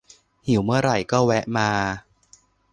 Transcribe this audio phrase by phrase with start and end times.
[0.47, 1.69] หิวเมื่อไหร่ก็แวะมา